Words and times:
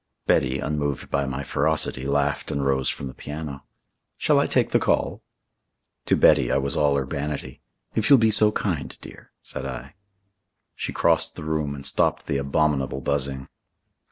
Betty, 0.25 0.57
unmoved 0.57 1.11
by 1.11 1.27
my 1.27 1.43
ferocity, 1.43 2.07
laughed 2.07 2.49
and 2.49 2.65
rose 2.65 2.89
from 2.89 3.05
the 3.05 3.13
piano. 3.13 3.65
"Shall 4.17 4.39
I 4.39 4.47
take 4.47 4.71
the 4.71 4.79
call?" 4.79 5.21
To 6.07 6.15
Betty 6.15 6.51
I 6.51 6.57
was 6.57 6.75
all 6.75 6.97
urbanity. 6.97 7.61
"If 7.93 8.09
you'll 8.09 8.17
be 8.17 8.31
so 8.31 8.51
kind, 8.51 8.97
dear," 9.01 9.31
said 9.43 9.67
I. 9.67 9.93
She 10.73 10.91
crossed 10.91 11.35
the 11.35 11.43
room 11.43 11.75
and 11.75 11.85
stopped 11.85 12.25
the 12.25 12.37
abominable 12.37 13.01
buzzing. 13.01 13.47